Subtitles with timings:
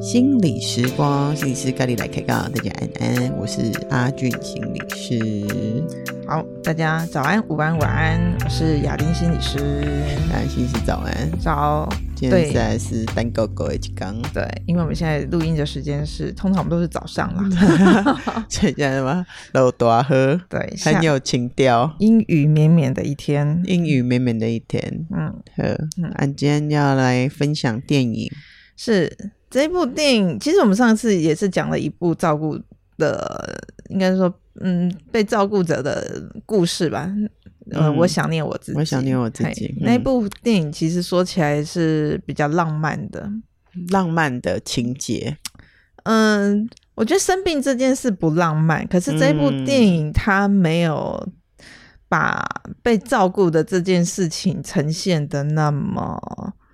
[0.00, 5.82] 心理时光，心理师咖喱来开杠，大家安安，我是阿俊心理师。
[6.26, 9.58] 好，大家早安、午安、晚安，我是亚丁心理师。
[10.32, 11.88] 安心是早安，早。
[12.16, 17.44] 现在是单狗狗一起刚，对，因为我们现在录音的时间是，通常我们都是早上啦。
[18.48, 19.26] 所以现在什么？
[19.52, 21.94] 露大河，对，很有情调。
[21.98, 25.06] 阴雨绵绵的一天，阴雨绵绵的一天。
[25.10, 25.64] 嗯，好，
[26.02, 28.30] 嗯，俺今天要来分享电影，
[28.76, 29.32] 是。
[29.50, 32.58] 这一部电影，其实我们上次也是讲了一部照顾
[32.98, 37.08] 的，应该说，嗯，被照顾者的故事吧。
[37.96, 39.74] 我想念我自己，我想念我自己。
[39.80, 43.30] 那部电影其实说起来是比较浪漫的，
[43.90, 45.36] 浪漫的情节。
[46.04, 51.28] 嗯，我觉得生病这件事不浪漫，可是这一部电影它没有
[52.08, 52.44] 把
[52.82, 56.20] 被照顾的这件事情呈现的那么，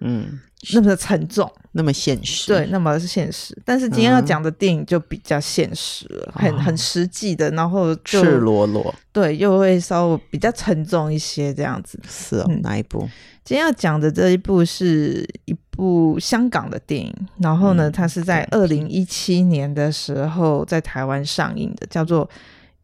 [0.00, 0.40] 嗯。
[0.74, 3.58] 那么沉重，那么现实，对，那么是现实。
[3.64, 11.98] 但是今天要讲的电影就比较现实了，嗯、很很实际的，然后就赤裸裸，对，又会稍微比较沉重一些这样子。
[12.06, 13.08] 是哦，嗯、哪一部？
[13.42, 22.26] 今天要讲的这一部是一部香港的电影，然后呢，嗯、它是在二零一七年的时候在台湾上映的，叫做《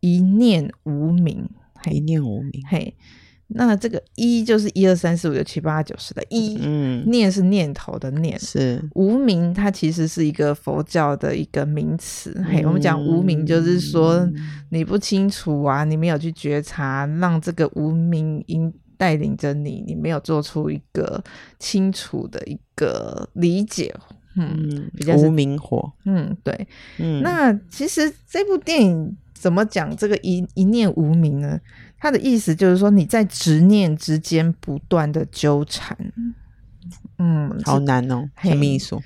[0.00, 1.46] 一念无名》。
[1.92, 2.96] 一念无名，嘿。
[3.48, 12.32] 那这个一就是一二三四五六七八九十的一，嗯，念是念头的念，是无名，它其实是一个佛教的一个名词。
[12.36, 14.28] 嗯、嘿，我们讲无名，就是说
[14.70, 21.22] 你不清楚啊，你没有去觉察，让这个无名因带领着你，你没有做出一个
[21.60, 23.94] 清楚的一个理解。
[24.34, 25.92] 嗯，比较是无名火。
[26.04, 26.66] 嗯，对。
[26.98, 31.58] 嗯，那其实这部电影怎么讲这个一一念无名呢？
[31.98, 35.96] 他的意思就是说，你在执念之间不断的纠缠，
[37.18, 38.96] 嗯，好难哦，什么意思？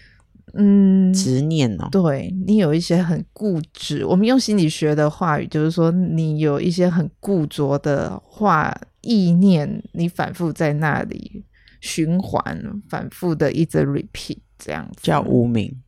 [0.54, 4.04] 嗯，执念哦，对，你有一些很固执。
[4.04, 11.44] 我们用心理学的话语，就是说，你有一些很固着的话意念，你反复在那里
[11.80, 15.80] 循环，反复的一直 repeat 这样子，叫无名，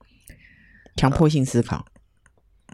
[0.94, 1.84] 强迫性思考。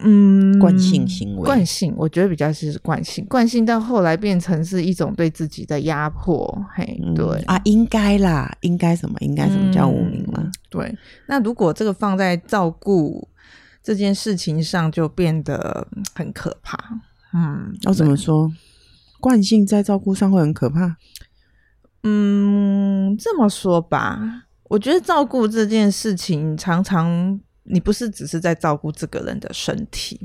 [0.00, 6.84] 嗯，惯性行为，惯性，我觉得比较是惯性，惯性到后来变成是一种对自己的压迫，嘿，
[7.16, 10.52] 对、嗯、啊，应该啦，应该什么，应该什么叫无名嘛、嗯？
[10.70, 13.26] 对，那如果这个放在照顾
[13.82, 16.78] 这件事情上，就变得很可怕。
[17.32, 18.52] 嗯，要、哦、怎么说？
[19.20, 20.96] 惯性在照顾上会很可怕？
[22.04, 27.40] 嗯，这么说吧，我觉得照顾这件事情常常。
[27.70, 30.18] 你不是只是在照顾这个人的身体，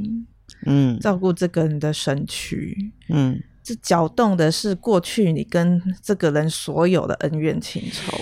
[0.66, 8.18] 嗯，照顾这个人的身躯，嗯，这搅动的是过去你跟这个人所有的恩怨情仇，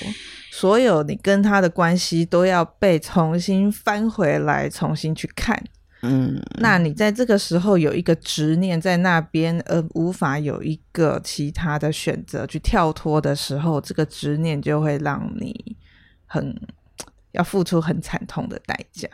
[0.52, 5.64] 所有你跟他的关系都要被重新翻回来，重新去看，
[6.02, 15.78] 嗯，那你在这个时候有一个执念在那边，而无法有一个其他的选择去跳脱的时候，这个执念就会让你
[16.26, 16.60] 很。
[17.32, 19.08] 要付出很惨痛的代价，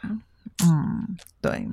[0.63, 1.67] 嗯，对，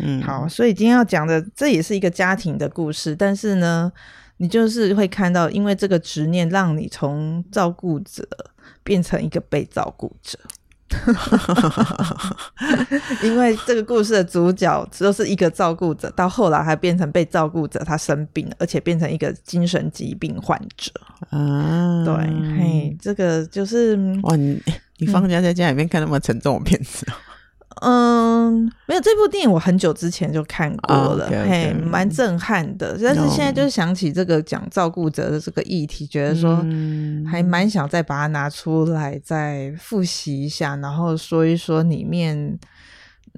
[0.00, 3.92] 嗯，好，所以今天要讲的这也是一个家庭的故事，但是呢，
[4.36, 8.26] 你就是会看到，因为这个执念让你从照顾者
[8.82, 10.38] 变成一个被照顾者。
[13.22, 20.92] 因为这个故事的主角都是一个照顾者，到后来还变成被照顾者，他生病了，而且变成一个精神疾病患者
[21.30, 22.04] 啊。
[22.04, 22.14] 对，
[22.58, 24.62] 嘿，这个就是哇，你
[24.98, 27.04] 你放假在家里面看那么沉重的片子。
[27.08, 27.14] 嗯，
[28.86, 31.48] 没有，这部电影我很久之前就看过了，oh, okay, okay.
[31.48, 32.98] 嘿，蛮震撼的。
[33.02, 36.64] 但是现在就是想起这个讲照顾者的这个议题，觉得说
[37.30, 42.58] 还蛮想再把它拿出来再复习一下，然后说一说里面，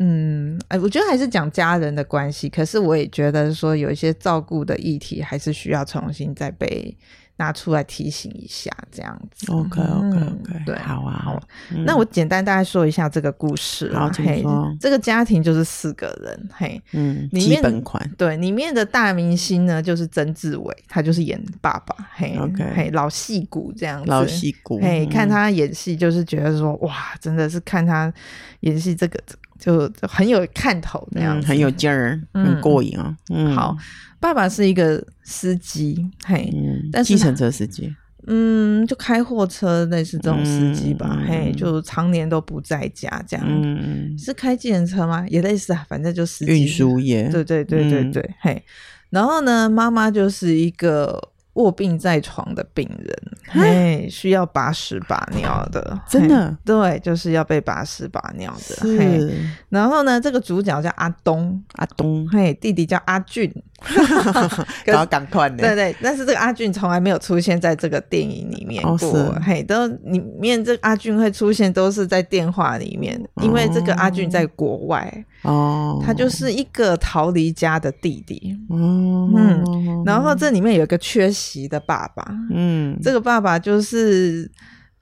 [0.00, 2.48] 嗯，哎，我觉得还是讲家人的关系。
[2.48, 6.96] 可是我也觉得说有一些照顾的议题还是需要重新再被。
[7.37, 9.53] 拿出来提醒一下，这样子。
[9.53, 11.41] OK OK OK，、嗯、对，好啊好。
[11.71, 13.93] 嗯、那我简单大概说一下这个故事。
[13.94, 14.43] 好，嘿，
[14.81, 18.11] 这个家庭就是四个人，嘿，嗯，里面基本款。
[18.17, 24.11] 对，里面的大明星呢就是曾志伟，他就是演爸爸，嘿，OK，嘿，老戏骨这样子。
[24.11, 28.12] 老戏骨，嘿，看他演戏就是觉得说，哇，真的是看他
[28.61, 29.21] 演戏这个。
[29.58, 33.17] 就很有看头那样，嗯，很有劲儿，很过瘾啊。
[33.31, 33.76] 嗯，好，
[34.20, 37.94] 爸爸是一个司机，嘿，嗯，但是计程车司机，
[38.26, 43.44] 嗯，就开货车类似这种司机吧，嗯，嘿，就常年都不在家这样。
[43.49, 45.26] 嗯，是开计程车吗？
[45.29, 46.52] 也类似啊，反正就司机。
[46.52, 47.29] 运输业。
[47.29, 48.64] 对对对对对，嗯，嘿。
[49.11, 51.31] 然后呢，妈妈就是一个。
[51.56, 53.17] 卧病在床的病人，
[53.49, 58.76] 嘿，需要把屎把尿的，真的，对，就是要被把屎把尿的。
[58.82, 59.20] 嘿，
[59.69, 63.53] 然后呢，这个主角叫阿东，阿东，嘿，弟弟叫阿俊。
[64.87, 84.50] 然后赶快的，对对，但是这个阿俊从来没有出现在这个电影里面过，哦、嘿，都里面这个阿俊会出现都是在电话里面，哦、因为这个阿俊在国外哦，他就是一个逃离家的弟弟，哦、嗯，然后这里面有一个缺席的爸爸，嗯，这个爸爸就是。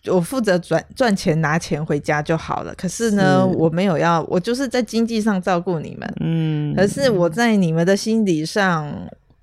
[0.06, 2.74] 我负责赚赚钱拿钱回家就好了。
[2.74, 6.14] 可是呢，是我没有要，我就是在经济上照顾你们。
[6.20, 8.92] 嗯，可是我在你们的心理上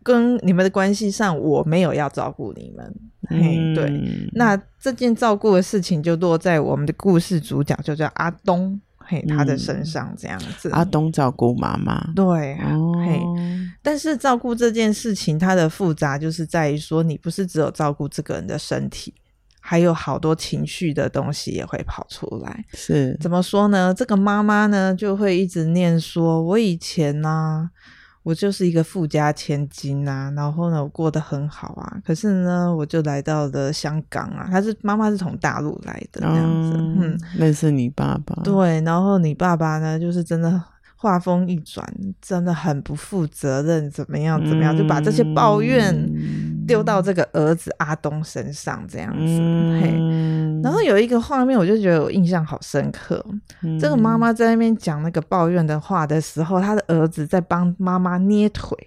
[0.03, 2.95] 跟你们的关系上，我没有要照顾你们。
[3.29, 4.29] 嗯、嘿，对。
[4.33, 10.69] 那这件照顾的事情就落在我们的故事主角，就叫阿东，嘿，他的身上这样子。
[10.71, 13.21] 阿东照顾妈妈，对，哦、嘿。
[13.81, 19.13] 但是照顾这件事情，它的复杂就是在于说，你不是只有照顾这个人的身体。
[19.63, 23.93] 还有好多情绪的东西也会跑出来，是怎么说呢？
[23.93, 27.69] 这个妈妈呢就会一直念说：“我以前呢、啊，
[28.23, 32.01] 我就是一个富家千金啊，然后呢，我过得很好啊。
[32.03, 34.47] 可是呢，我就来到了香港啊。
[34.51, 40.61] 她是妈妈是从大陆来的这样子，嗯，嗯认识你爸爸，对，然后你爸爸呢，就是真的。”
[41.01, 41.83] 话锋一转，
[42.21, 44.39] 真的很不负责任，怎么样？
[44.47, 44.77] 怎么样？
[44.77, 45.91] 就把这些抱怨
[46.67, 50.61] 丢到这个儿子阿东身上，这样子。
[50.61, 53.25] 然后有一个画面，我就觉得我印象好深刻。
[53.63, 58.77] 嗯、这个妈妈在那边讲那个抱怨的话的时候，她的儿子在帮妈妈捏腿，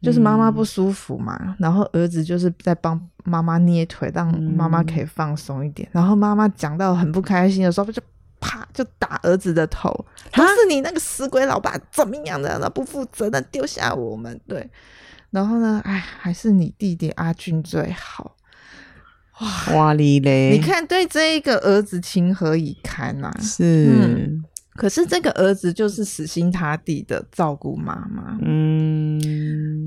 [0.00, 5.88] 就是妈妈不舒服嘛，嗯、然后儿子就是在帮妈妈捏腿，让妈妈可以放松一点。
[5.90, 8.00] 然后妈妈讲到很不开心的时候，就。
[8.48, 8.66] 啪！
[8.72, 9.92] 就打儿子的头，
[10.32, 12.70] 都是你那个死鬼老爸怎么样的？
[12.70, 14.40] 不负责任，丢下我们。
[14.48, 14.70] 对，
[15.30, 15.82] 然后呢？
[15.84, 18.36] 哎，还是你弟弟阿俊最好。
[19.40, 20.50] 哇哇哩嘞！
[20.50, 23.40] 你看，对这一个儿子情何以堪呐、啊？
[23.40, 23.90] 是。
[23.92, 24.44] 嗯
[24.78, 29.20] 可是这个儿子就是死心塌地的照顾妈妈，嗯，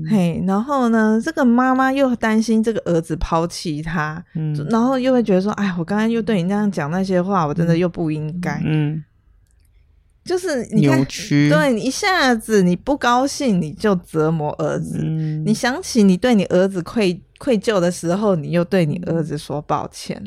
[0.06, 9.02] 嘿，然后呢，这个妈妈又担心这个儿子抛弃他，嗯，然后又会觉得说，哎，我刚刚又对你那样讲那些话，我真的又不应该，嗯，
[10.26, 20.22] 就是扭曲，对，你一下子你不高兴，你就折磨儿子，嗯，你想起你对你儿子愧愧疚的时候，你又对你儿子说抱歉。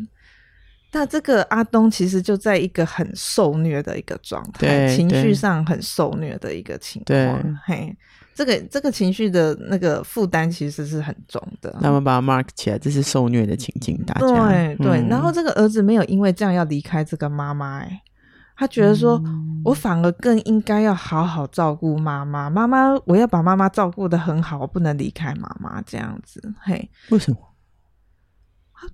[0.96, 7.06] 那这个阿东其实就在一个很受虐的一个状态，情绪上很受虐的一个情况。
[7.06, 7.94] 对嘿，
[8.34, 11.76] 这个这个情绪的那个负担其实是很重的。
[11.82, 15.02] 那么把它 mark 起来，这是受虐的情境，大家对对。
[15.02, 18.02] 嗯、然后这个儿子没有因为这样要离开这个妈妈，哎，
[18.56, 22.50] 他觉得说，嗯、我反而更应该要好好照顾妈妈。
[22.50, 26.42] 妈妈，我要把妈妈照顾得很好，我不能离开妈妈这样子。
[26.62, 27.38] 嘿，为什么？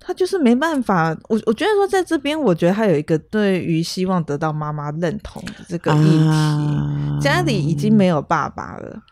[0.00, 9.02] 他就是没办法，我我觉得说在这边，我觉得他有一个对于希望得到妈妈认同的这个议题，啊、家里已经没有爸爸了。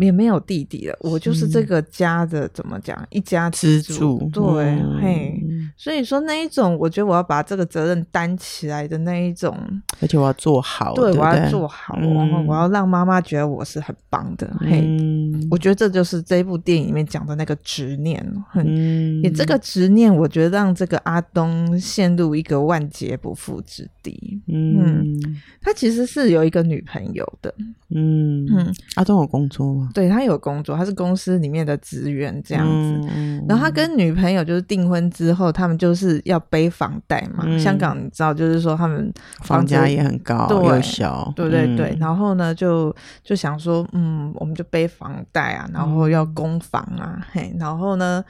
[0.00, 5.42] 也没有弟弟了，我就是这个家的怎么讲，一家之主，对，嘿，
[5.76, 9.56] 所以说那一种，我觉得我要把这个责任担起来的那一种，
[10.00, 14.84] 而且我要做好，对，我要做好，然后我要让妈妈觉得我是很棒的，嘿，
[15.50, 25.18] 我觉得这就是这一部电影里面讲的那个执念，嗯，也这个执念，我觉得让这个阿东陷入一个万劫不复之地，嗯，
[25.62, 27.52] 他其实是有一个女朋友的，
[27.94, 29.90] 嗯嗯，阿东有工作吗。
[29.92, 33.08] 对，他有工作，他是公司里面的职员这样子。
[33.14, 37.44] 嗯、然后他跟女朋友就是订婚之后，他们就是要背房贷嘛。
[37.46, 41.90] 嗯、香港你知道，就是说他们房价也很高，对又小，对对对。
[41.90, 48.24] 嗯、然后呢，就就想说，嗯，我们就背房贷啊，然后要供房啊，嗯、嘿，然后呢。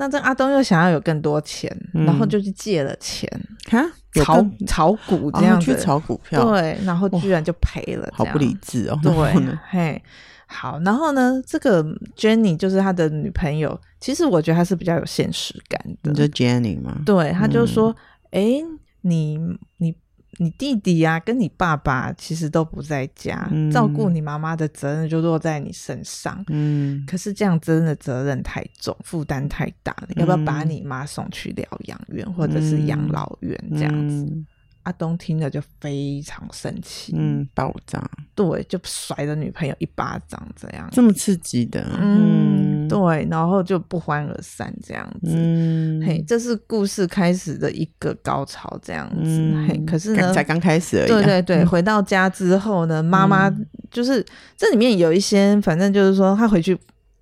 [0.00, 3.30] 那这阿东又想要有更多钱，嗯、然后就去借了钱，
[3.68, 3.84] 哈，
[4.24, 8.98] 炒炒股这样子，哦、去炒股票，对，然后居然就赔了，好不理智哦。
[9.02, 9.12] 对，
[9.68, 10.02] 嘿，
[10.46, 11.84] 好，然后呢，这个
[12.16, 17.02] Jenny 就是他的女朋友，其实我觉得他是比较有现实感的，你就 Jenny 吗？
[17.04, 17.94] 对，他就说，
[18.30, 19.38] 哎、嗯，你
[19.76, 19.94] 你。
[20.38, 26.42] 你弟弟呀、啊，跟你爸爸其实都不在家，嗯、照顾你妈妈的责任就落在你身上。
[26.48, 30.08] 嗯，可是这样真的责任太重，负担太大了。
[30.10, 34.24] 嗯、要不要把你妈送去疗养院或者是养老院这样子？
[34.24, 34.46] 嗯、
[34.82, 38.02] 阿东听了就非常生气，嗯，爆炸，
[38.34, 42.70] 对，就甩了女朋友一巴掌，这样这么刺激的，嗯。
[42.90, 45.30] 对，然后就不欢而散这样子。
[45.32, 49.22] 嗯，嘿，这是故事开始的一个高潮这样子。
[49.22, 51.06] 嗯、嘿，可是呢，才刚开始而已、啊。
[51.06, 53.48] 对对对，回到家之后呢，妈妈
[53.92, 56.76] 就是、嗯、这里面有一些，反正就是说，他回去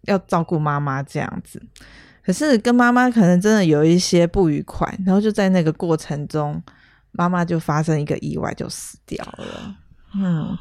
[0.04, 1.60] 要照顾妈妈这样子。
[2.24, 6.62] 可是跟妈妈可能真的有一些不愉快，然后就在那个过程中，
[7.12, 9.76] 妈妈就发生一个意外，就死掉了。
[10.14, 10.56] 嗯，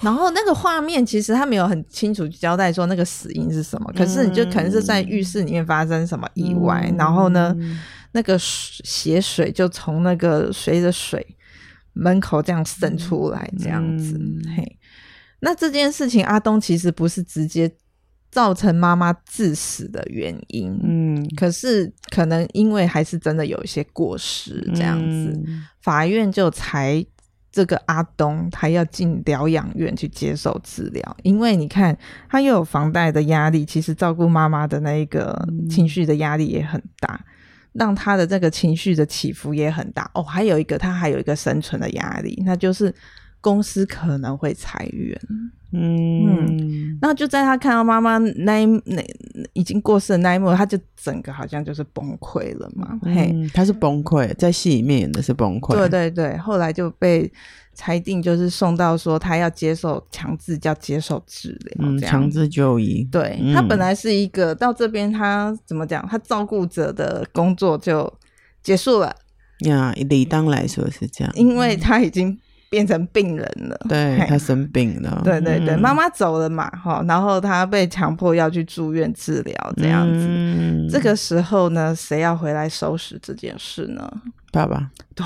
[0.00, 7.54] 然后那个画面其实他没有很清楚交代说那个死因是什么，可是你就可能是在浴室里面发生什么意外，嗯、然后呢，
[8.12, 11.36] 那个血水就从那个随着水
[11.92, 14.16] 门口这样渗出来，这样子。
[14.18, 14.78] 嗯、嘿，
[15.40, 17.70] 那这件事情阿东其实不是直接。
[18.34, 27.06] 造成妈妈致死的原因，嗯，可是可能因为还是真的有一些过失这样子，嗯、法院就裁
[27.52, 31.96] 这个阿东他要进疗养院去接受治疗，因为你看
[32.28, 37.24] 他又有房贷的压力，其实照顾妈妈的那一个情绪的压力也很大，嗯、
[37.74, 40.10] 让他的这个情绪的起伏也很大。
[40.12, 42.92] 哦，还有一个他还有一个生存的压力，那就是
[43.44, 45.20] 公司可能会裁员。
[45.76, 49.04] 嗯，然后就在他看到妈妈那一那
[49.52, 52.98] 已经过世的那一幕，他就整个好像就是崩溃了嘛。
[53.02, 55.74] 嗯、嘿，他是崩溃，在戏里面演的是崩溃。
[55.74, 57.30] 对对对，后来就被
[57.74, 63.02] 裁定就是送到说他要接受强制叫接受治疗，这样强制就医。
[63.10, 68.10] 对、嗯、他本来是一个到这边他怎么讲，他照顾者的工作就
[68.62, 69.12] 结束了。
[69.66, 72.38] 呀，理当来说是这样，因为他已经。
[72.68, 80.26] 变成病人了，对，他生病了， 对对对，妈妈、嗯、走了嘛，哈，然后他被强迫要去住院治疗，这样子。
[80.28, 84.10] 嗯、这个时候呢，谁要回来收拾这件事呢？
[84.50, 85.24] 爸爸，对，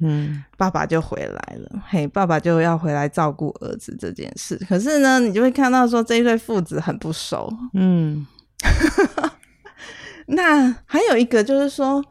[0.00, 4.56] 嗯，爸爸就回来了，嘿，爸爸就要回来照顾儿子这件事。
[4.68, 8.26] 可是呢，你就会看到说这一对父子很不熟，嗯，
[10.26, 12.04] 那还有一个就是说。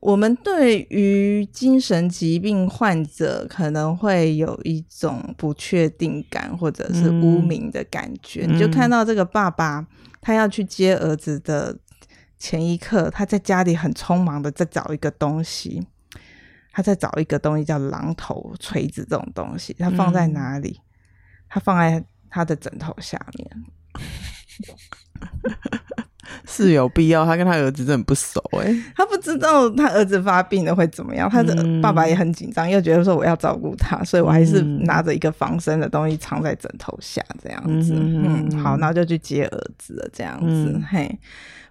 [0.00, 8.44] 我们对于精神疾病患者可能会有一种不确定感，或者是污名的感觉。
[8.46, 9.86] 嗯、你就看到这个爸爸，
[10.20, 11.78] 他要去接儿子的
[12.38, 15.86] 前一刻，他在家里很匆忙的在找一个东西，
[16.72, 20.80] 他在找一个东西叫榔头、锤子这种东西，他放在哪里？
[21.48, 23.50] 他放在他的枕头下面。
[26.46, 41.18] 是有必要，他跟他儿子真的很不熟哎、欸，他不知道他儿子发病了会怎么样，他的爸爸也很紧张，又觉得说我要照顾他，所以我还是拿着一个防身的东西藏在枕头下这样子，嗯，嗯，好，然后就去接儿子了这样子，嗯、嘿，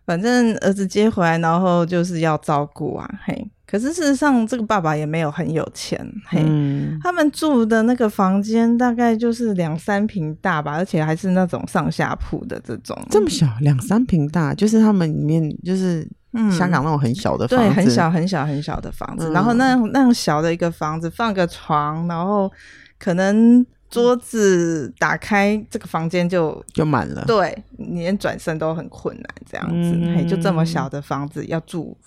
[0.05, 3.47] 反正儿子接回来，然后就是要照顾啊，嘿。
[3.73, 16.07] 可是事实上，这个爸爸也没有很有钱，嘿，嗯、他们住的那个房间大概就是两三平大吧，而且还是那种上下铺的这种，这么小，两三平大，就是他们里面就是
[16.55, 22.51] 香港那种很小的房对，很小很小很小的房子，嗯、然后那那样小的一个房子，放个床，然后
[22.99, 31.97] 可能桌子打开，这个房间就就满了，对，你连转身都很困难，这样子，嗯、嘿，就这么小的房子要住。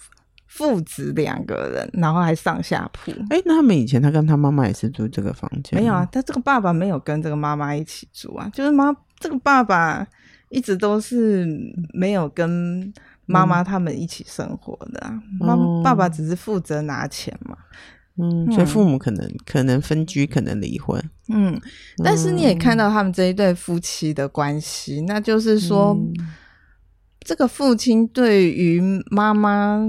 [0.47, 3.11] 父子两个人，然后还上下铺。
[3.31, 5.79] 哎、欸，那他们以前他跟他妈妈也是住这个房间？
[5.79, 10.07] 没有啊，他这个爸爸没有跟这个妈妈一起住啊，就是妈这个爸爸
[10.49, 11.47] 一直都是
[11.93, 12.93] 没有跟
[13.27, 15.21] 妈妈他们一起生活的啊。
[15.41, 17.57] 妈、嗯、爸爸只是负责拿钱嘛。
[18.19, 21.03] 嗯，所以父母可能、嗯、可能分居，可能离婚。
[21.29, 21.61] 嗯，
[22.03, 26.15] 但是你也看到他们这一对夫妻的关系，那就是说，嗯、
[27.21, 29.85] 这个父亲对于妈妈。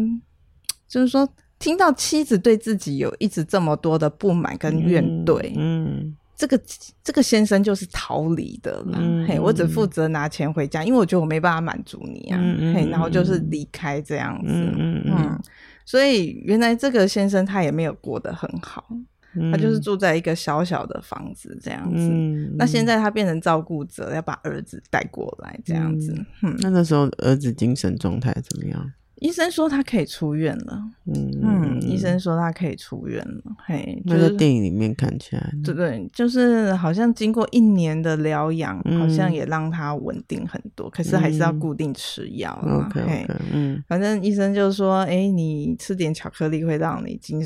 [0.88, 1.28] 就是说，
[1.60, 6.60] 听到妻子对自己有一直这么多的不满跟怨怼，嗯，嗯，这个
[7.04, 8.98] 这个先生就是逃离的啦。
[9.02, 12.40] 嗯、嘿，我只负责拿钱回家，因为我觉得我没办法满足你啊。
[12.40, 14.54] 嗯、嘿，然后就是离开这样子。
[14.54, 15.40] 嗯，嗯，嗯，
[15.84, 18.88] 所以原来这个先生他也没有过得很好，
[19.36, 21.98] 嗯、他就是住在一个小小的房子这样子。
[21.98, 26.14] 嗯、那现在他变成照顾者，要把儿子带过来这样子。
[26.44, 28.94] 嗯，那那时候儿子精神状态怎么样？
[29.20, 30.84] 医生说他可以出院了。
[31.06, 33.44] 嗯嗯，医生说他可以出院了。
[33.66, 40.90] 嘿，就是、那在电影里面看起来，对对，就是好像经过一年的疗养，嗯、好像也让他稳定很多。
[40.90, 42.88] 可是还是要固定吃药啊。
[42.88, 47.42] OK 嗯，反正医生就说，哎、欸，你吃点巧克力会让你精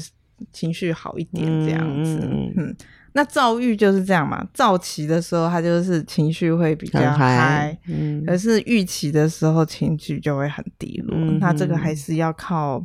[0.52, 2.20] 情绪好一点，这样子。
[2.22, 2.54] 嗯。
[2.58, 2.76] 嗯
[3.14, 11.18] 那躁郁就是这样嘛，躁期的时候他就是情绪会比较嗨，嗯，可是郁期的时候情绪就会很低落。
[11.40, 12.84] 那这个还是要靠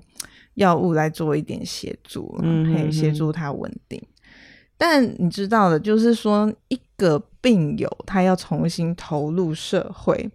[0.55, 4.03] 药物来做一点协助，嗯，可以协助他稳定。
[4.77, 10.31] 但你知道的，就是说一个病友他要重新投入社会，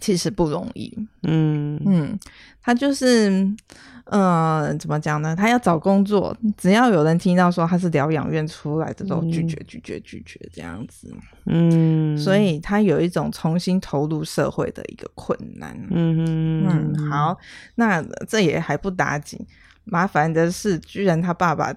[0.00, 0.92] 其实不容易。
[1.22, 2.18] 嗯嗯，
[2.62, 5.34] 他就是，嗯、呃，怎么讲呢？
[5.34, 11.12] 他要找工作，只要有人听到说他是疗养院出来的，都拒绝、拒绝、拒绝这样子。
[11.46, 15.76] 嗯，所以他有一种重新投入社会的一个困难。
[15.90, 17.36] 嗯嗯，好，
[17.74, 19.44] 那这也还不打紧，
[19.84, 21.74] 麻烦的是，居然他爸爸。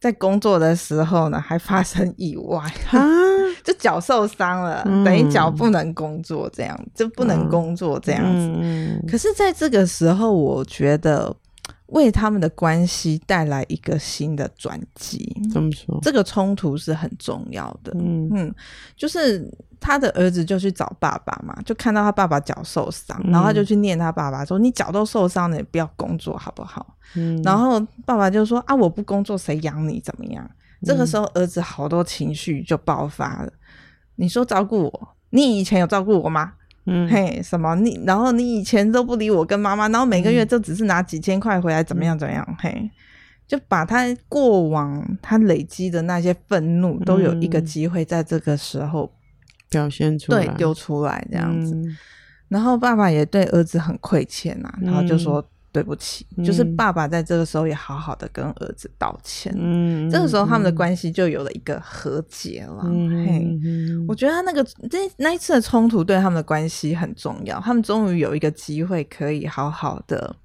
[0.00, 2.68] 在工作的时候呢，还发生意外，
[3.64, 8.52] 就脚受伤了，嗯、等于脚不能工作，这样就不能工作这样子。
[8.60, 11.34] 嗯、可是，在这个时候，我觉得
[11.86, 15.34] 为他们的关系带来一个新的转机。
[15.52, 15.98] 怎么说？
[16.02, 17.92] 这个冲突是很重要的。
[17.94, 18.54] 嗯嗯，
[18.96, 19.50] 就是。
[19.84, 29.98] 他的儿子就去找爸爸嘛，就看到他爸爸脚受伤，然后他就去念他爸爸说：“嗯、你脚都受伤了，你不要工作好不好？”嗯、然后爸爸就说：“啊，我不工作谁养你？
[29.98, 30.48] 怎么样？”
[30.82, 33.52] 嗯、这个时候儿子好多情绪就爆发了。
[34.16, 36.52] 你说照顾我，你以前有照顾我吗？
[36.86, 38.00] 嗯，嘿，什么你？
[38.04, 42.18] 然后你以前都不理我跟妈妈，然后每个月就只是拿几千块回来，怎么样？
[42.18, 42.56] 怎么样？
[42.58, 42.90] 嘿，
[43.46, 49.10] 就把他过往他累积的那些愤怒，都有一个机会在这个时候。
[49.70, 51.96] 表现出来，对，丢出来这样子，嗯、
[52.48, 62.82] 然后爸爸也对儿子很亏欠呐、啊，嗯、然后就说对不起，嗯、就是爸爸在这个时候也好好的跟儿子道歉，嗯，这个时候他们的关系就有了一个和解了。
[62.84, 64.14] 嗯、我。
[64.14, 70.36] 觉得他那个这那一次的冲突对他们的关系很重要，他们终于有一个机会可以好好的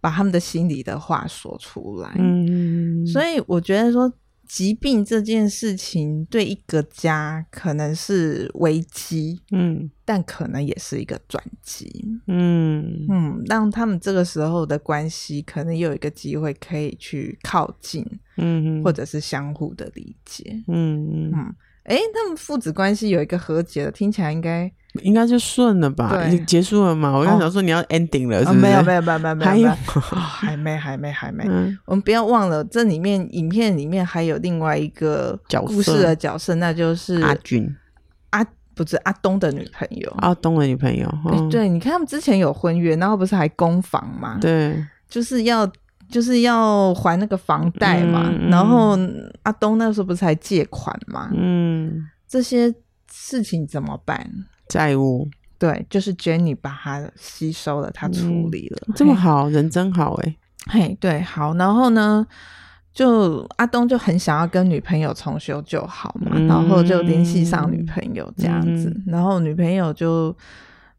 [0.00, 4.12] 把他们的心里的话说出来，嗯，所以我觉得说。
[4.48, 11.86] 疾病这件事情对一个家可能是危机，嗯，但可能也是一个转机，
[12.26, 13.06] 嗯。
[13.10, 18.04] 嗯，让他们这个时候的关系可能有一个机会可以去靠近，
[18.38, 21.30] 嗯，或者是相互的理解，嗯。
[21.30, 21.54] 嗯。
[21.88, 24.70] 哎，他们父子关系有一个和解了，听起来应该
[25.02, 26.22] 应该就顺了吧？
[26.26, 27.10] 已经结束了嘛？
[27.16, 28.58] 我刚想说你要 ending 了，是不是？
[28.60, 31.44] 没有没有没有没有没有，还有还没还没还没。
[31.86, 37.74] 我们不要忘了，这里面影片里面还有另外一个故事的角色，那就是阿军
[38.30, 41.08] 阿不是阿东的女朋友，阿东的女朋友。
[41.50, 44.36] 对，你看他们之前有婚约，然后不是还攻防嘛？
[44.40, 45.66] 对，就是要。
[46.10, 48.98] 就是要还那个房贷嘛，然后
[49.42, 51.30] 阿东那时候不是还借款嘛？
[51.34, 52.74] 嗯，这些
[53.10, 54.28] 事情怎么办？
[54.68, 60.36] 债务对，就是 Jenny 把他吸收了，他处理了，嗯、这么好，人真好哎。
[60.66, 62.26] 嘿，对，好，然后呢，
[62.92, 70.34] 就阿东就很想要跟女朋友重修旧好嘛，嗯、然后就联系上女朋友这样子，嗯、然后女朋友就。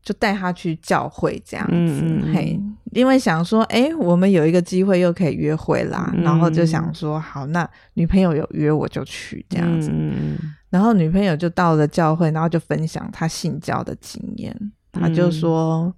[0.02, 2.60] 就带他去教会这样子，嗯、嘿，
[2.94, 10.38] 因为想说，哎、欸，我们有一个机会又可以约会啦，嗯、然后就想说，好，那女朋友有约我就去这样子，嗯、
[10.70, 14.56] 然后女朋友就到了教会，然后就分享她性交的经验，
[14.92, 15.94] 她就说，嗯、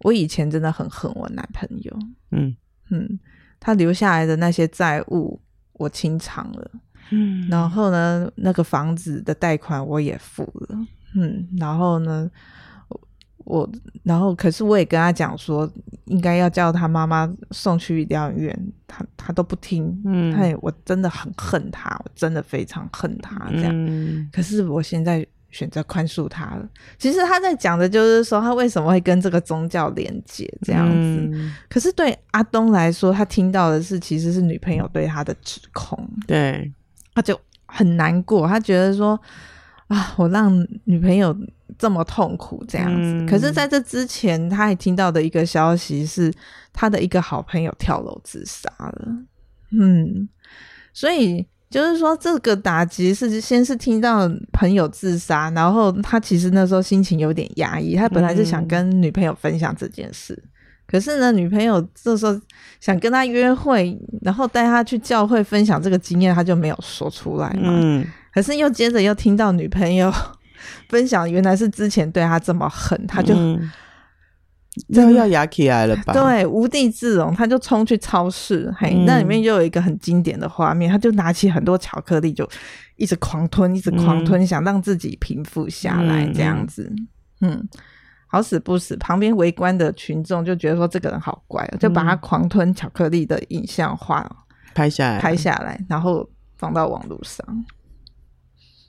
[0.00, 1.96] 我以前真的很恨我男朋友，
[2.30, 2.56] 嗯。
[2.90, 3.18] 嗯，
[3.58, 5.40] 他留下来的那些债务
[5.74, 6.70] 我清偿了，
[7.10, 10.78] 嗯，然后呢，那个房子的贷款我也付了，
[11.14, 12.30] 嗯，然后呢。
[13.44, 13.68] 我，
[14.04, 15.68] 然后可是我也跟他讲说，
[16.04, 20.00] 应该要叫他妈妈送去疗养院，他他都不听。
[20.04, 23.72] 嗯，嘿，我真的很恨他，我真的非常恨他这样。
[23.74, 26.68] 嗯，可是我现在选择宽恕他了。
[26.98, 31.28] 其实他在讲的就是说，他为什么会跟这个宗教连接这样子。
[31.32, 35.98] 嗯，可是对阿东来说，他听到的是其实是女朋友对他的指控。
[36.26, 36.72] 对，
[37.12, 39.20] 他就很难过，他觉得说
[39.88, 41.36] 啊，我让女朋友。
[41.82, 46.32] 这么痛苦这样子，嗯、可是在这之前，他还听到的一个消息是，
[46.72, 49.08] 他的一个好朋友跳楼自杀了。
[49.72, 50.28] 嗯，
[50.92, 60.48] 所以就是说，这个打击是先是听到朋友自杀，然后他其实那时候心情有点压抑，他本来是想跟女朋友分享这件事，嗯、
[60.86, 62.40] 可是呢，女朋友这时候
[62.78, 67.72] 想跟他约会，然后带他去教会分享这个经验，他就没有说出来嘛。
[67.72, 70.12] 嗯，可是又接着又听到女朋友。
[70.88, 73.70] 分享原来是之前对他这么狠，他就、嗯、
[74.88, 76.12] 要要牙起来了吧？
[76.14, 82.48] 对，无地自容，他就冲去超市，嗯、嘿，那里面就有一个很经典的画面，他就拿起很多巧克力，就
[82.96, 86.90] 一直狂吞，一直狂吞，嗯、想让自己平复下来，这样子。
[87.40, 87.68] 嗯，嗯，
[88.26, 94.24] 好死不死，旁边围观的群众就觉得说这个人好怪，就把他狂吞巧克力的影像画
[94.74, 97.44] 拍下来，拍下来，然后放到网络上。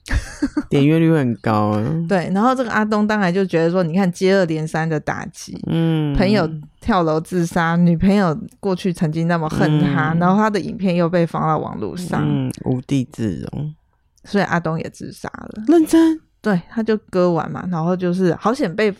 [0.69, 6.49] 点阅率很高啊，对，然后这个阿东当然就觉得说，你看接二连三的打击，嗯，朋友
[6.81, 13.73] 跳楼自杀，女朋友过去曾经那么恨他，嗯、然后他的影片又被放到网络上，嗯，无地自容，
[14.25, 15.63] 所以阿东也自杀了。
[15.67, 18.93] 认真，对，他就割完嘛，然后就是好险被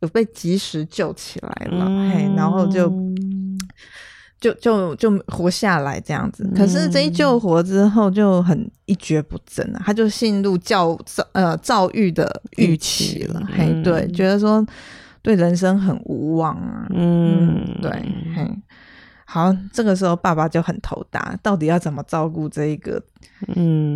[0.00, 2.88] 有被及时救起来了，嗯、嘿，然后就
[4.40, 6.48] 就就就活下来这样子。
[6.56, 14.64] 可是这一救活之后就很一蹶不振啊，他就陷入躁躁呃躁郁的预期了，嗯、嘿，对，觉得说
[15.22, 17.90] 对人生很无望啊，嗯，嗯，对，
[18.36, 18.50] 嘿。
[19.30, 22.98] 好，这个时候爸爸就很头大，到底要怎么照顾这一个
[23.56, 23.94] 嗯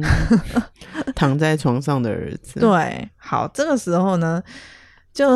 [1.17, 2.61] 躺在床上的儿子？
[2.61, 4.43] 对，好，这个时候呢，
[5.15, 5.27] 就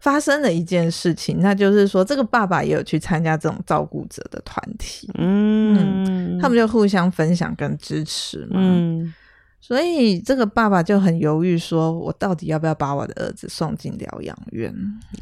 [0.00, 9.14] 发生了一件事情，那就是说，这个爸爸也有去参加这种照顾者的团体，嗯，嗯，他们就互相分享跟支持嘛，嗯。
[9.62, 14.74] 所以这个爸爸就很犹豫，说我到底要不要把我的儿子送进疗养院？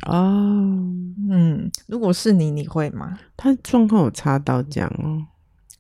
[0.07, 0.15] 哦，
[1.29, 3.19] 嗯，如果是你，你会吗？
[3.37, 5.19] 他状况有差到这样哦，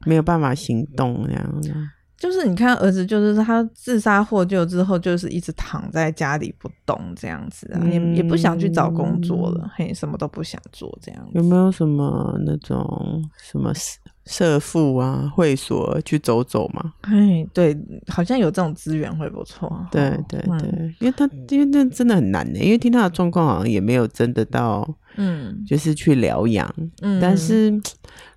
[0.05, 1.91] 没有办法行动这样。
[2.19, 11.27] 就是你看儿子，就是他自杀获救之后，就是一直躺在家里不动这样子啊，也、嗯、也不想去找工作了，嘿，什么都不想做这样。
[11.33, 13.73] 有没有什么那种什么？
[14.27, 16.93] 社富啊，会所去走走嘛？
[17.01, 17.75] 哎，对，
[18.09, 19.87] 好像有这种资源会不错。
[19.91, 26.73] 对对对，嗯、因为他因为那真的很难的，因为听他的状况好像也没有真的到，嗯，就是去疗养。
[27.01, 27.73] 嗯，但是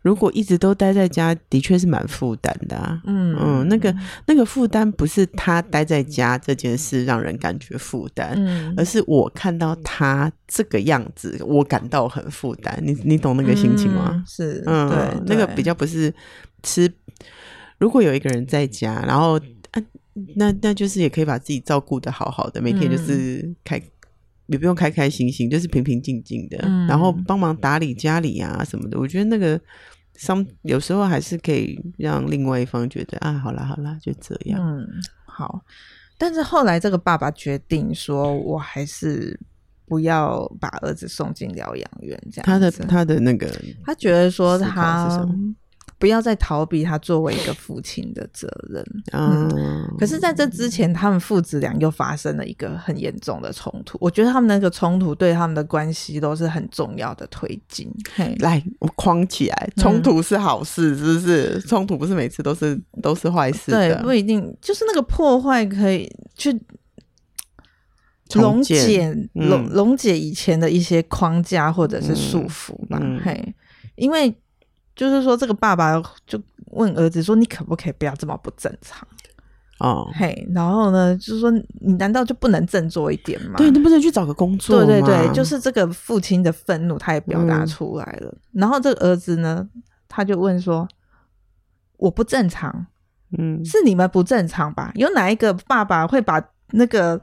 [0.02, 3.02] 如果一直都待在家，的确是蛮负担的、啊。
[3.06, 3.94] 嗯嗯，那个
[4.26, 12.80] 那个负担不是他待在家这件事让人感觉负担，嗯，而是我看到他这个样子，我感到很负担。
[12.82, 14.12] 你你懂那个心情吗？
[14.14, 15.76] 嗯、是，嗯，对，那个比较。
[15.82, 16.14] 不是
[16.62, 16.88] 吃，
[17.80, 19.40] 如果有一个人在家，然后
[19.72, 19.82] 啊，
[20.36, 23.84] 那那就是也可以把自己照顾的好好的，每天就是开，嗯、
[24.52, 29.00] 也不用开开心心，就是平平静静的，嗯、然后帮忙打理家里啊什么的。
[29.00, 29.60] 我觉得那个
[30.20, 34.60] some 有时候还是可以让另外一方觉得啊，好啦好啦，就这样。
[34.62, 34.86] 嗯，
[35.26, 35.62] 好。
[36.18, 39.40] 但是后来这个爸爸决定说，我还是
[39.88, 42.22] 不要把儿子送进疗养院。
[42.32, 43.50] 这样，他的他的那个，
[43.86, 45.28] 他觉得说他。
[46.02, 48.84] 不要再逃避他作为一个父亲的责任。
[49.14, 54.00] 嗯， 嗯，可是在这之前，他们父子俩又发生了一个很严重的冲突。
[54.02, 57.88] 我觉得他们那个冲突对他们的关系都是很重要的推进。
[58.16, 61.60] 嘿，来，我框起来，冲突是好事，是不是？
[61.62, 63.96] 冲突不是每次都是都是坏事的。
[63.96, 64.42] 对，不一定。
[64.60, 66.60] 就是那个破坏可以去
[68.34, 72.98] 溶解、溶溶解以前的一些框架或者是束缚吧。
[73.00, 73.54] 嗯、嘿，
[73.94, 74.36] 因为。
[75.02, 79.08] 就是说，这个爸爸就问儿子说：“你可不可以不要这么不正常？”
[79.82, 83.56] 哦，嘿，然后呢，就是说，你难道就不能振作一点吗？
[83.58, 84.86] 对，你不能去找个工作？
[84.86, 88.30] 对对对，就是这个父亲的愤怒，他也表达出来了。
[88.30, 89.68] 嗯、然后这个儿子呢，
[90.08, 90.88] 他就问说
[91.98, 92.86] ：“我不正常？
[93.40, 94.92] 嗯，是你们不正常吧？
[94.94, 96.40] 有哪一个爸爸会把
[96.74, 97.20] 那个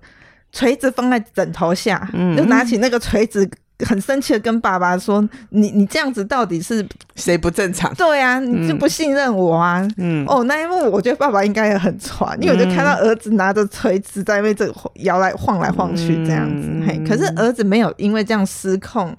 [0.50, 3.48] 锤子放在枕头下，嗯、就拿起那个锤子？”
[3.86, 7.94] 很生气的跟爸爸说：“你你这样子到底是谁不正常？
[7.94, 9.86] 对啊，你就不信任我啊？
[9.98, 16.68] 嗯，哦，那一幕我觉得爸爸应该也很喘，因为我就看到儿子拿着锤子在那边这摇来晃来晃去这样子。
[16.68, 19.16] 嗯、嘿，可是儿子没有因为这样失控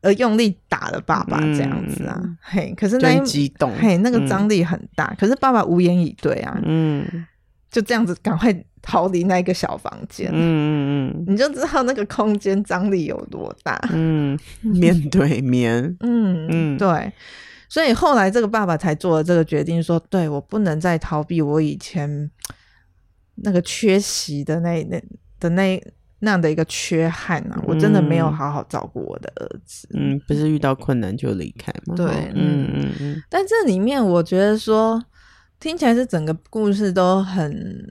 [0.00, 2.18] 而用力打了爸爸这样子啊。
[2.22, 6.58] 嗯、嘿，可是那一激动，嘿，那个张力很大，嗯、可是爸爸无言以对啊。
[6.64, 7.04] 嗯，
[7.74, 8.54] 就这样子赶快。”
[8.86, 17.10] 逃离那个小房间，嗯嗯嗯，你就知道那个空间张力有多大，嗯，面对面， 嗯嗯，对，
[17.66, 22.30] 所以后来这个爸爸才做了这个决定，说，对，我不能再逃避我以前
[23.36, 25.02] 那个缺席的那那
[25.40, 25.82] 的那
[26.18, 31.94] 那样的一个缺憾啊，我真的没有好好照顾我的儿子，嗯，不是遇到困难就离开吗？
[31.96, 35.02] 对，嗯嗯嗯，但这里面我觉得说
[35.58, 37.84] 听起来是整个故事都很。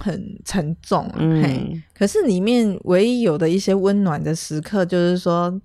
[0.00, 5.58] 很沉重，嗯、嘿，可是里面唯一有的一些温暖的时刻，就是说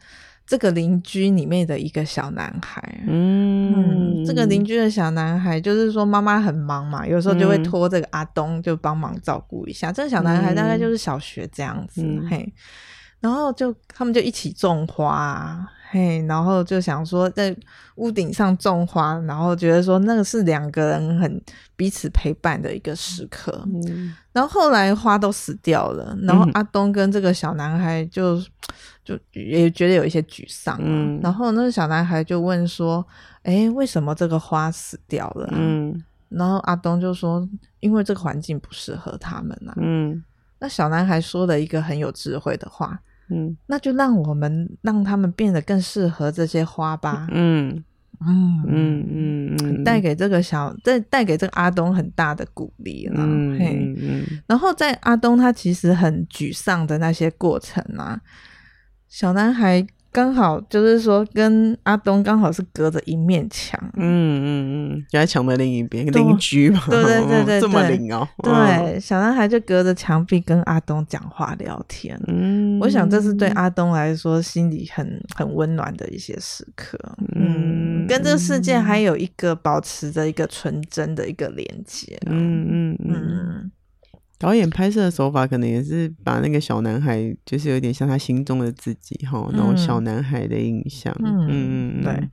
[0.46, 9.89] 这个邻居里面的一个小男孩，嗯，嗯，这个邻居的小男孩，就是说妈妈很忙嘛，有时候就会托这个阿东就帮忙照顾一下。
[9.89, 12.54] 嗯、这个小男孩大概就是小学这样子，嗯、嘿，
[13.20, 15.68] 然后就他们就一起种花。
[15.91, 17.56] 嘿，然后就想说在
[17.95, 21.41] 屋顶上种花，然后觉得说那个是两个人很
[21.75, 23.63] 彼此陪伴的一个时刻。
[23.65, 28.45] 嗯，然后后来花都死掉了，然后阿东跟这个小男孩就、嗯、
[29.04, 30.78] 就也觉得有一些沮丧。
[30.80, 33.04] 嗯，然后那个小男孩就问说
[33.41, 37.49] ：“哎，为什么这个花死掉了、啊？”嗯，然后阿东就说
[37.82, 40.23] ：“因为这个环境不适合他们啊。”嗯，
[40.60, 42.99] 那小男孩说了一个很有智慧的话。
[43.30, 47.28] 嗯，那就让我们让他们变得更适合这些花吧。
[47.34, 47.84] 嗯
[48.22, 53.24] 嗯嗯嗯嗯，带给这个小带带给这个阿东很大的鼓励了。
[53.24, 58.20] 嗯，然后在阿东他其实很沮丧的那些过程啊，
[59.08, 59.88] 小男孩。
[60.12, 64.45] 刚好就是说，跟阿东刚好是隔着一面墙，嗯嗯
[64.95, 68.28] 嗯，就在墙的另一边，邻居嘛，对对对对，对，这么灵哦。
[68.41, 76.98] 对，小男孩就隔着墙壁跟阿东讲话聊天，嗯，我想这是对阿东来说心里很很温暖的一些时刻，
[77.36, 83.13] 嗯，跟这个世界还有一个保持着一个纯真的一个连接，嗯嗯嗯。
[83.13, 83.72] 嗯
[84.39, 91.13] 导演拍摄的手法可能也是把那个小男孩，就是有点像他心中的自己哈，那种小男孩的印象。
[91.21, 92.30] 嗯嗯，对。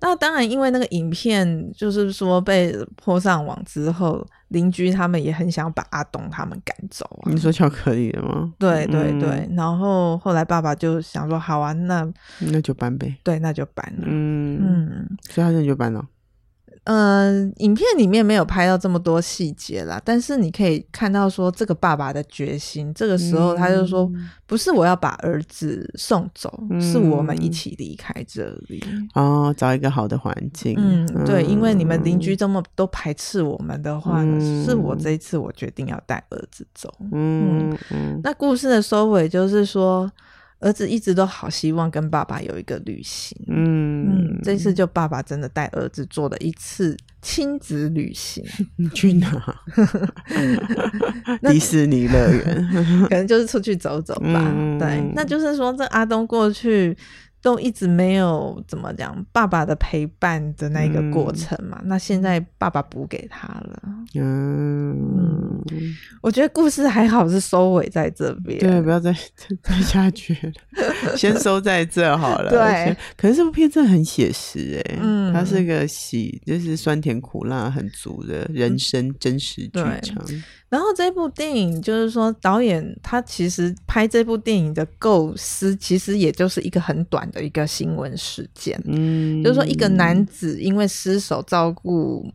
[0.00, 7.30] 那当然，因为那个影片就是说被泼上网之后，邻居他们也很想把阿东他们赶走啊。
[7.30, 8.52] 你说巧克力的吗？
[8.58, 9.28] 对对对。
[9.48, 12.04] 嗯、然后后来爸爸就想说：“好啊，那
[12.40, 14.04] 那就搬呗。”对，那就搬了。
[14.06, 16.04] 嗯嗯，所以他现在就搬了。
[16.84, 22.92] 嗯、呃，影片里面没有拍到这么多细节啦，但是你可以看到说这个爸爸的决心。
[22.92, 24.10] 这个时候他就说
[24.46, 28.82] ：“不是我要把儿子送走，嗯、是我们一起离开这里
[29.14, 36.92] 哦，找一个好的环境。”嗯，对，因为你们邻居这么都排斥我们的话，呢、是我这一次我决定要带儿子走。
[37.12, 37.76] 嗯，
[38.24, 40.10] 那故事的收尾就是说。
[40.62, 48.42] 儿子一直都好希望跟爸爸有一个旅行，嗯嗯，这次就爸爸真的带儿子做了一次亲子旅行，
[48.94, 49.30] 去哪？
[51.50, 52.68] 迪士尼乐园，
[53.10, 54.52] 可能就是出去走走吧。
[54.56, 56.96] 嗯、对，那就是说这阿东过去。
[57.42, 61.78] 都一直没有怎么讲爸爸的陪伴的那个过程嘛？
[61.82, 63.82] 嗯、那现在爸爸补给他了。
[64.14, 64.92] 嗯，
[65.72, 69.12] 嗯，我觉得故事还好是收尾在这边，对，不要再
[69.60, 72.50] 再下去了，先收在这好了。
[72.54, 80.24] 对，可是这部片真的很写实哎，嗯，它是一个喜，就是酸甜苦辣很足的人生真实剧场。
[80.72, 88.80] 嗯然后这部电影就是说，导演他其实拍这部电影的构思，其实也就是一个很短的一个新闻事件。
[88.86, 92.26] 嗯，就是说一个男子因为失手照顾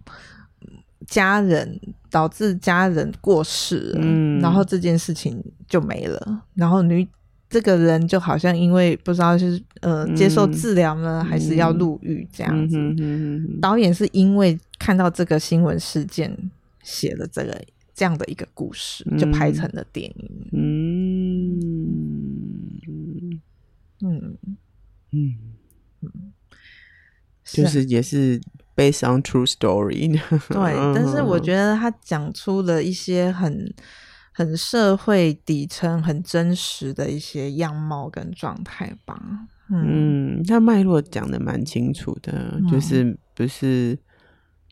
[1.08, 1.80] 家人，
[2.12, 6.44] 导致家人过世了，嗯，然后这件事情就没了。
[6.54, 7.08] 然后女
[7.50, 12.78] 这个人就好像因为不知道是呃接受治疗呢，嗯，还是要入狱这样子。
[13.60, 16.38] 导演是因为看到这个新闻事件
[16.84, 17.60] 写了这个。
[17.98, 20.48] 这样的一个故事就拍成了电影。
[20.52, 21.60] 嗯
[24.04, 24.38] 嗯
[25.12, 25.34] 嗯
[26.04, 26.32] 嗯，
[27.44, 28.40] 就是也是
[28.76, 30.12] based on true story。
[30.50, 33.74] 对，但是我觉得他讲出了一些很
[34.32, 39.20] 很社会底层、很真实的一些样貌跟状态吧。
[39.72, 43.98] 嗯，他脉络讲的蛮清楚的，就是不是。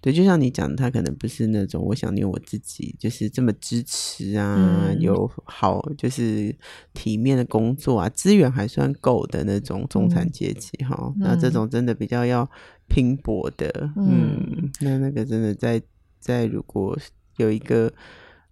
[0.05, 6.55] 对，就像你讲，他可能不是那种我想念我自己，就是这么支持啊，嗯、有好就是
[6.93, 11.11] 体面的工作啊，资源还算够的那种中产阶级哈。
[11.17, 12.47] 那、嗯、这种真的比较要
[12.87, 15.81] 拼搏的，嗯，嗯那那个真的在
[16.19, 16.95] 在如果
[17.37, 17.91] 有一个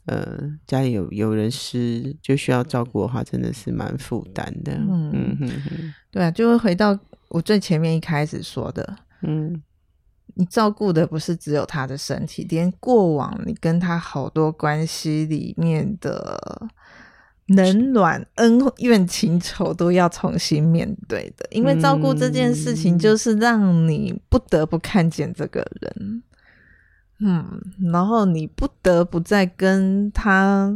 [0.08, 4.74] 呃家里有有人是就需要照顾的话，真的是蛮负担的。
[4.74, 9.62] 嗯嗯嗯，对啊，就会回到我最前面一开始说的，嗯。
[10.36, 16.70] 你照顾的不是只有他的身体，连过往你跟他好多关系里面的
[17.48, 21.46] 冷暖、恩怨情仇都要重新面对的。
[21.52, 26.24] 因为照顾这件事情，就是让你不得不看见这个人，
[27.20, 30.74] 嗯，然后你不得不再跟他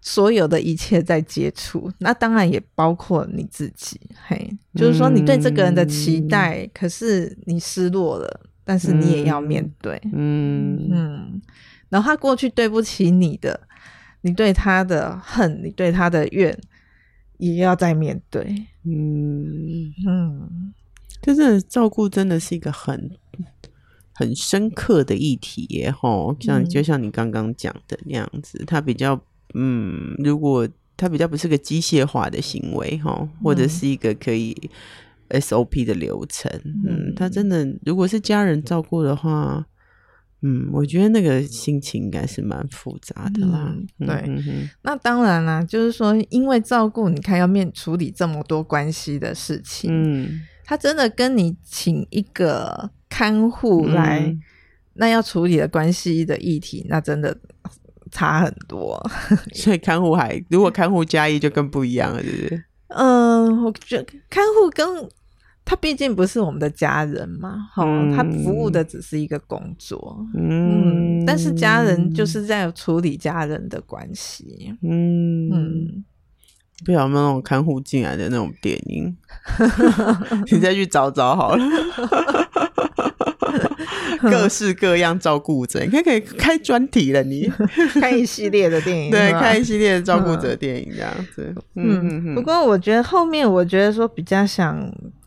[0.00, 1.90] 所有的一切在接触。
[1.98, 8.40] 那当然也包括你自己，嘿，就是说你对这个人的期待，可是你失落了。
[8.64, 10.88] 但是你也要面对，嗯。
[10.90, 11.42] 嗯，
[11.88, 13.60] 然后他过去对不起你的，
[14.20, 16.56] 你对他的恨，你对他的怨，
[17.38, 19.92] 也要再面对，嗯。
[20.06, 20.72] 嗯，
[21.20, 23.10] 就是照顾真的是一个很
[24.14, 29.20] 很深刻的议题耶，吼，像就像你刚刚讲的那样子，他比较
[29.54, 34.70] 嗯，如果他比较不是个机械化的行为，吼，或者是一个可以。
[35.40, 36.50] SOP 的流程，
[36.86, 39.64] 嗯，他真的如果是家人照顾的话，
[40.42, 43.74] 嗯，我觉得那个心情应该是蛮复杂的啦。
[43.98, 54.40] 嗯、对，嗯、那当然啦，就是说，因为照顾，你看要面处理这么多关系的事情，嗯，他真的跟你请一个看护来，嗯、
[54.94, 57.38] 那要处理的关系的议题，那真的
[58.10, 59.00] 差很多。
[59.54, 62.64] 所以看护还如果看护加一就更不一样了，是不是？
[62.88, 64.86] 嗯，我觉得看护跟
[65.64, 76.04] 他毕竟不是我们的家人嘛，哈、嗯，他服务的只是一个工作，嗯，嗯，但是家人就是在处理家人的关系，嗯嗯，
[76.84, 79.16] 不晓得那种看护进来的那种电影，
[80.50, 81.64] 你再去找找好了。
[84.22, 87.22] 各式各样照顾者，你看可以开专题了。
[87.24, 87.50] 你
[88.00, 91.52] 开一系列的电影，对，开一系列的照顾者电影这样子。
[91.74, 92.34] 嗯嗯。
[92.34, 94.80] 不过我觉得后面，我觉得说比较想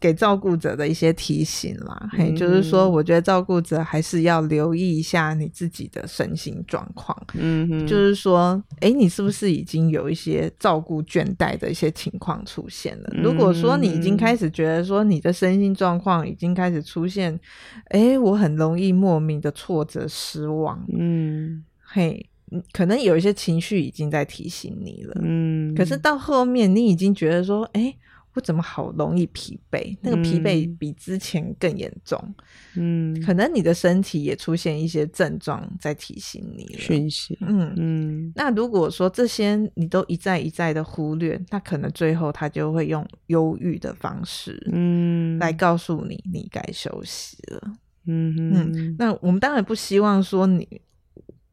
[0.06, 7.16] 给照顾者的一些提醒啦，嘿，就是说，我觉得照顾者还是要留意一下你自己的身心状况。
[7.34, 7.86] 嗯。
[7.88, 13.10] 就是说，哎，你是不是已经有一些照顾倦怠的一些情况出现了？
[13.22, 17.40] 如果说你已经开始觉得说你的身心状况已经开始出现，
[17.90, 18.96] 哎，我很容易。
[18.96, 22.26] 莫名的挫折、失望，嗯，嘿，
[22.72, 27.98] 可能有一些情绪已经在提醒你了，嗯，可是到后面你已经觉得说，哎、欸，
[28.36, 29.98] 我怎么好容易疲惫？
[30.02, 32.22] 那个疲惫比之前更严重，
[32.76, 37.74] 嗯，可能你的身体也出现一些症状在提醒你了，讯息，嗯。
[37.78, 38.34] 嗯。
[38.36, 47.74] 那如果说这些你都一再一再的忽略，那可能最后他就会用忧郁的方式，嗯，来告诉你你该休息了。
[48.08, 50.68] 嗯嗯，那我们当然不希望说你，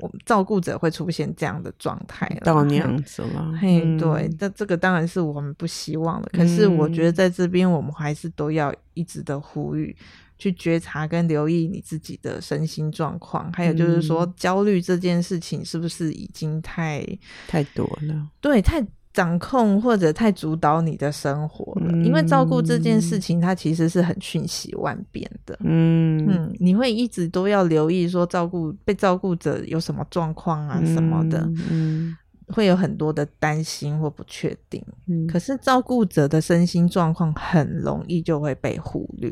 [0.02, 3.56] 我们照顾者会出现这样的状态到 那样子了。
[3.60, 6.28] 嘿，嗯、对，这这个当然是我们不希望的。
[6.32, 9.96] 可是我觉得在这边，我们还是都要一直的呼吁，
[10.38, 17.06] 去觉察跟留意你自己的身心状况，还有就是说焦虑这件事情是不是已经太
[17.46, 18.28] 太多了？
[18.40, 18.84] 对，太。
[19.12, 25.54] 掌控或者太主导你的生活了，嗯、因为照顾这件事情，它其实是很瞬息万变的。
[25.60, 32.16] 嗯嗯，你会一直都要留意说照顾被照顾者有什么状况啊什么的，嗯，嗯
[32.48, 34.82] 会有很多的担心或不确定。
[35.06, 39.30] 嗯、可是照顾者的身心状况很容易就会被忽略。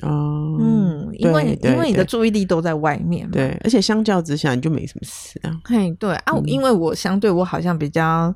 [0.00, 5.60] 哦，嗯，因为因为你的注意力都在外面嘛，对，而且相较之下你就没什么事啊。
[5.64, 8.34] 嘿，对啊，嗯、因为我相对我好像比较。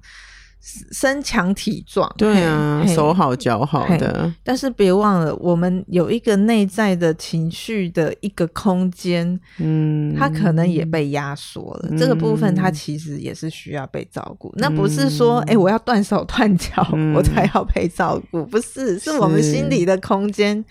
[0.92, 4.33] 身强体壮，对啊，手好脚好的。
[4.44, 11.88] 但是别忘了，我们有一个内在的情绪的一个空间，嗯，它可能也被压缩了。
[11.90, 14.48] 嗯、这个部分它其实也是需要被照顾。
[14.51, 20.64] 嗯、那不是说，哎、欸，我要断手断脚，嗯、我才要被照顾，不是，是我们心里的空间。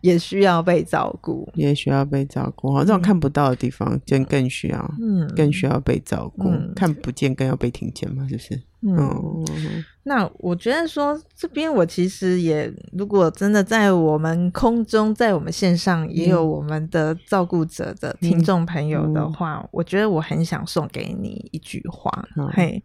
[0.00, 2.72] 也需要被照顾，也需要被照顾。
[2.72, 6.48] 好，这种看不到的地方，就更需要，嗯，更需要被照顾。
[6.48, 8.62] 嗯、看不见更要被听见嘛，是不是？
[8.82, 8.96] 嗯。
[8.96, 22.82] 嗯，那我觉得说这边，我其实也，如果真的在我们空中，在我们线上也有我们的照顾者的听众朋友的话，嗯、我觉得我很想送给你一句话，嗯、嘿，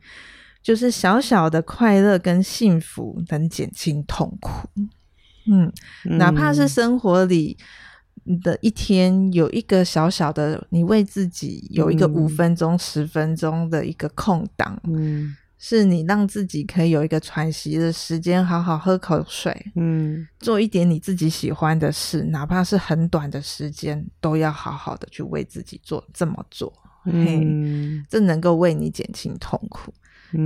[0.61, 4.67] 就是小小的快乐跟幸福能减轻痛苦。
[5.45, 5.71] 嗯，
[6.17, 7.57] 哪怕是生活里
[8.41, 26.71] 的一天，有一个小小的，你为自己有一个五分钟、十分钟的一个空档，嗯，是你让自己可以有一个喘息的时间，好好喝口水，嗯，做一点你自己喜欢的事，哪怕是很短的时间，都要好好的去为自己做这么做，
[27.05, 29.93] 嗯，这能够为你减轻痛苦。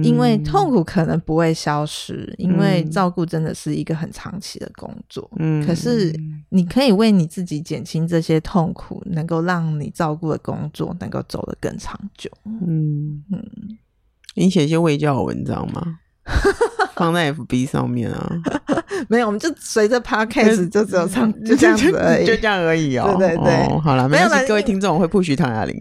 [0.03, 5.29] 因为痛苦可能不会消失，嗯、因为照顾真的是一个很长期的工作。
[5.37, 6.13] 嗯，可是
[6.49, 12.29] 你可以为你自己减轻这些痛苦，能够让你照顾的工作能够走得更长久。
[12.45, 13.43] 嗯嗯，
[14.35, 15.99] 你写一些卫教的文章吗？
[16.97, 18.31] 放在 FB 上面啊，
[19.07, 23.15] 没有，我们就随着 Podcast 就只有唱，就这样子而已，就这样而已哦。
[23.17, 25.77] 对对对，好了，没有了各位听众我会 push 唐雅玲。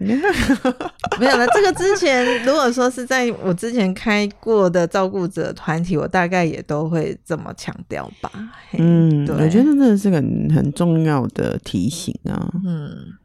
[1.19, 8.31] 没有了，这个之前如果说是在我之前开过的照顾者团体，我大概也都会这么强调吧。
[8.77, 12.53] 嗯，对，我觉得真的是个很重要的提醒啊。
[12.63, 13.16] 嗯。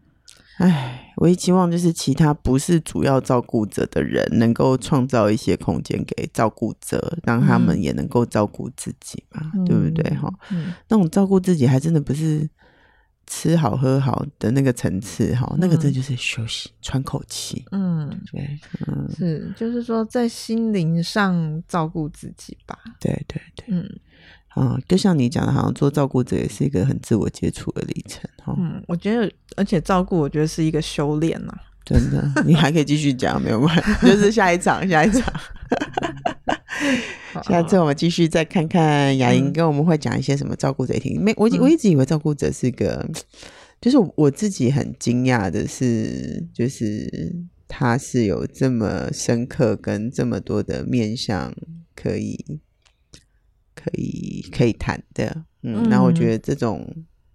[0.62, 10.14] 唉，我也期望就是其他不是主要照顾者的人，能够创造一些空间给照顾者，让他们也能够照顾自己嘛，嗯、对不对？
[10.14, 12.48] 哈、嗯，那种照顾自己还真的不是
[13.26, 17.64] 吃好喝好的那个层次，哈，那个真的就是休息、喘口气。
[17.72, 22.78] 嗯，对，嗯，是，就是说在心灵上照顾自己吧。
[23.00, 23.98] 对对对，嗯。
[24.54, 28.54] 啊、嗯，就像你讲的，好像做照顾者也是一个很自我接触的历程，哈。
[28.58, 31.54] 嗯，我觉得，而且照顾，我觉得是一个修炼呐。
[31.84, 35.32] 真的，你还可以继续讲，没有关系，就是下一场，下一场。
[37.44, 41.20] 下次我们继续再看看雅莹跟我们会讲一些什么照顾者听。
[41.20, 43.08] 没、嗯，我我一直以为照顾者是一个，
[43.80, 47.34] 就是我自己很惊讶的是，就是
[47.66, 51.52] 他是有这么深刻跟这么多的面向
[51.96, 52.60] 可以。
[53.74, 55.44] 可以可以谈的。
[55.62, 56.86] 嗯，那、嗯、我觉得这种，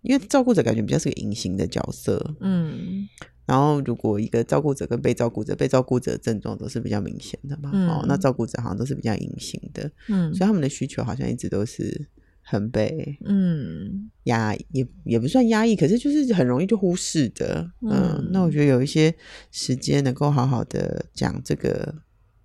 [0.01, 2.35] 因为照顾者感觉比较是个隐形的角色。
[2.41, 3.07] 嗯。
[3.45, 12.09] 然后，如果一个照顾者跟被照顾者，被照顾者的症状都是比较明显的嘛，嗯、哦，那照顾者好像都是比较隐形的，嗯，所以他们的需求好像一直都是
[12.41, 19.15] 很被嗯压，也也不算压抑，可是就是很容易就忽视的，嗯，嗯，那我觉得有一些
[19.49, 21.95] 时间能够好好的讲这个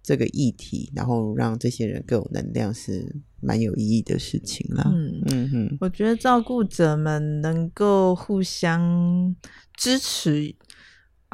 [0.02, 4.84] 这个议题，然后让这些人更有能量，是蛮有意义的事情啦。
[4.92, 9.34] 嗯嗯哼，我觉得照顾者们能够互相
[9.74, 10.54] 支持。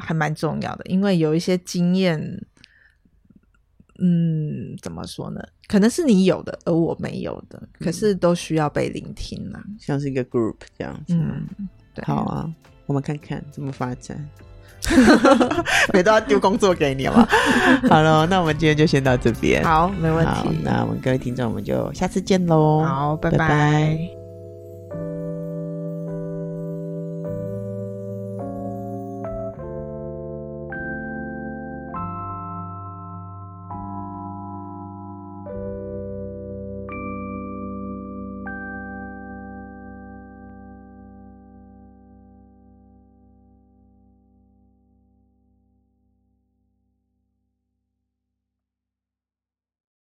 [0.01, 2.17] 还蛮重要的，因为有一些经验，
[3.99, 5.41] 嗯，怎么说呢？
[5.67, 11.15] 可能是你有的，而我没有的，可是都需要被聆听啦，像是一个 group 这样子。
[11.15, 11.45] 嗯，
[11.93, 12.49] 对，好啊，
[12.85, 14.25] 我们看看怎么发展。
[15.93, 17.27] 每都要丢工作给你嘛。
[17.89, 19.63] 好了，那我们今天就先到这边。
[19.63, 20.59] 好，没问题。
[20.63, 22.83] 那我们各位听众，我们就下次见喽。
[22.85, 23.37] 好，拜拜。
[23.37, 24.18] 拜拜。